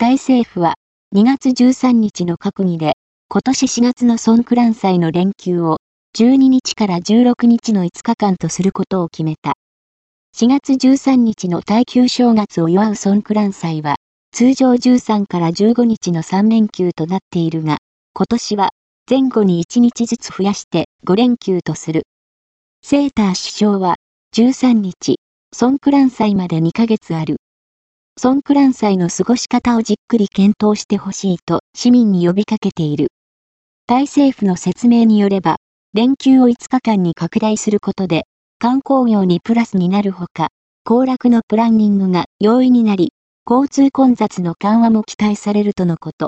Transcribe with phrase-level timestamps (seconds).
[0.00, 0.74] タイ政府は
[1.12, 2.92] 2月13日の閣議で、
[3.28, 5.78] 今年4月のソンクラン祭の連休を
[6.16, 9.54] 12日から16日の5日間とすることを決めた。
[10.36, 13.96] 4月13日の耐久正月を祝うソンクラン祭は、
[14.30, 17.78] 通常13から15日の3連休となっているが、
[18.14, 18.70] 今年は
[19.10, 22.04] 前後に1日ずつ増やして5連休とする。
[22.84, 23.96] セーター首相は
[24.36, 25.16] 13日、
[25.52, 27.38] ソンクラン祭まで2ヶ月ある。
[28.18, 33.12] ソンクラン祭の過ごし方をじっくり検討してほしいと市民に呼びかけている。
[33.86, 35.58] タイ政府の説明によれば、
[35.94, 38.24] 連休を5日間に拡大することで、
[38.58, 40.48] 観光業にプラスになるほか、
[40.84, 43.12] 行楽のプランニングが容易になり、
[43.48, 46.26] 交通混雑の緩和も期待されるとのこと。